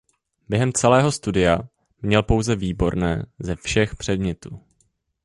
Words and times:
Během 0.49 0.73
celého 0.73 1.11
studia 1.11 1.59
měl 2.01 2.23
pouze 2.23 2.55
„výborné“ 2.55 3.25
ze 3.39 3.55
všech 3.55 3.95
předmětů. 3.95 4.61